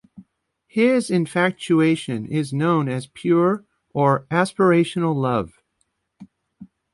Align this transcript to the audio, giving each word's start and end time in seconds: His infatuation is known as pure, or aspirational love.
His 0.65 1.11
infatuation 1.11 2.25
is 2.25 2.51
known 2.51 2.89
as 2.89 3.05
pure, 3.05 3.65
or 3.93 4.25
aspirational 4.31 5.13
love. 5.15 5.61